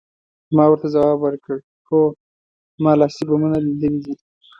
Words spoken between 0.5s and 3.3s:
ما ورته ځواب ورکړ، هو، ما لاسي